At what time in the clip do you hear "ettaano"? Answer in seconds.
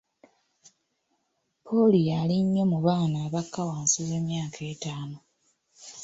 4.71-5.17